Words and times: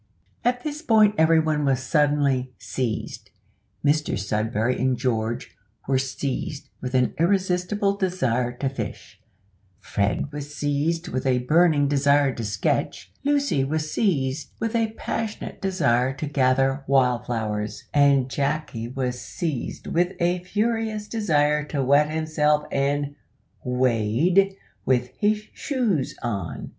At 0.43 0.63
this 0.63 0.81
point 0.81 1.13
everyone 1.19 1.63
was 1.63 1.79
suddenly 1.79 2.53
"seized." 2.57 3.29
Mr 3.85 4.17
Sudberry 4.17 4.81
and 4.81 4.97
George 4.97 5.55
were 5.87 5.99
seized 5.99 6.69
with 6.81 6.95
an 6.95 7.13
irresistible 7.19 7.95
desire 7.97 8.51
to 8.57 8.67
fish; 8.67 9.21
Fred 9.79 10.31
was 10.33 10.55
seized 10.55 11.09
with 11.09 11.27
a 11.27 11.37
burning 11.43 11.87
desire 11.87 12.33
to 12.33 12.43
sketch; 12.43 13.11
Lucy 13.23 13.63
was 13.63 13.91
seized 13.91 14.49
with 14.59 14.75
a 14.75 14.89
passionate 14.93 15.61
desire 15.61 16.13
to 16.13 16.25
gather 16.25 16.83
wild 16.87 17.27
flowers; 17.27 17.83
and 17.93 18.27
Jacky 18.27 18.87
was 18.87 19.21
seized 19.21 19.85
with 19.85 20.13
a 20.19 20.43
furious 20.43 21.07
desire 21.07 21.63
to 21.65 21.83
wet 21.83 22.09
himself 22.09 22.65
and 22.71 23.13
wade 23.63 24.55
with 24.83 25.09
his 25.19 25.43
shoes 25.53 26.17
on. 26.23 26.69